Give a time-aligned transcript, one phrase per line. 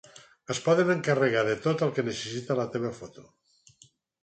[0.53, 3.29] Es poden encarregar de tot el que necessita la teva foto.